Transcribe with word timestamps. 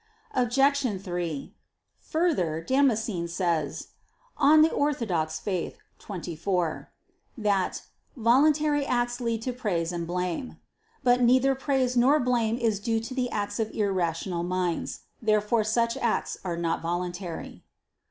Obj. 0.33 0.99
3: 0.99 1.53
Further, 1.99 2.59
Damascene 2.59 3.27
says 3.27 3.89
(De 4.39 4.67
Fide 4.67 4.73
Orth. 4.73 5.77
24) 5.99 6.91
that 7.37 7.83
"voluntary 8.17 8.83
acts 8.83 9.21
lead 9.21 9.43
to 9.43 9.53
praise 9.53 9.91
and 9.91 10.07
blame." 10.07 10.57
But 11.03 11.21
neither 11.21 11.53
praise 11.53 11.95
nor 11.95 12.19
blame 12.19 12.57
is 12.57 12.79
due 12.79 12.99
to 12.99 13.13
the 13.13 13.29
acts 13.29 13.59
of 13.59 13.69
irrational 13.69 14.41
minds. 14.41 15.01
Therefore 15.21 15.63
such 15.63 15.95
acts 15.97 16.35
are 16.43 16.57
not 16.57 16.81
voluntary. 16.81 17.63